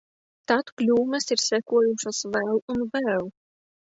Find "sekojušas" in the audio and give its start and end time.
1.49-2.23